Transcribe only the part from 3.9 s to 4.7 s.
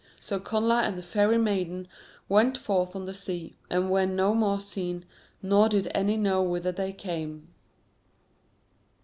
were no more